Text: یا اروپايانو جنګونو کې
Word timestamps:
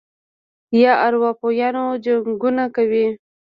یا 0.81 0.93
اروپايانو 1.05 1.85
جنګونو 2.03 2.65
کې 2.75 3.03